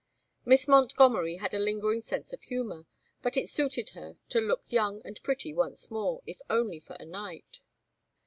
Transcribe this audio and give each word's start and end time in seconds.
Miss 0.45 0.67
Montgomery 0.67 1.35
had 1.35 1.53
a 1.53 1.59
lingering 1.59 2.01
sense 2.01 2.33
of 2.33 2.41
humor, 2.41 2.87
but 3.21 3.37
it 3.37 3.47
suited 3.51 3.89
her 3.89 4.17
to 4.29 4.41
look 4.41 4.71
young 4.71 4.99
and 5.05 5.21
pretty 5.21 5.53
once 5.53 5.91
more, 5.91 6.23
if 6.25 6.41
only 6.49 6.79
for 6.79 6.93
a 6.99 7.05
night. 7.05 7.59